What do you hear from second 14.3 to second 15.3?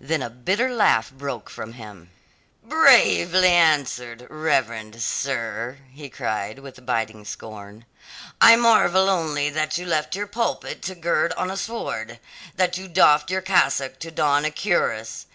a cuirass.